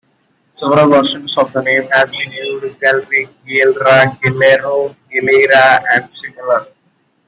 [0.51, 6.65] Several versions of the name have been used: "Gelre, Gielra, Gellero, Gelera" and similar.